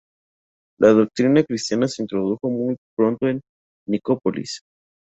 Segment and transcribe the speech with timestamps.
[0.79, 3.39] La doctrina cristiana se introdujo muy pronto en
[3.87, 4.63] Nicópolis.